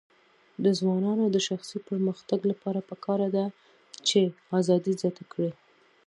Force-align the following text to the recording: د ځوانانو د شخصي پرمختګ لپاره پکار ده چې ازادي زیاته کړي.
د 0.63 0.65
ځوانانو 0.79 1.25
د 1.31 1.37
شخصي 1.47 1.77
پرمختګ 1.89 2.39
لپاره 2.51 2.79
پکار 2.89 3.19
ده 3.35 3.45
چې 4.07 4.19
ازادي 4.59 4.93
زیاته 5.01 5.23
کړي. 5.31 5.51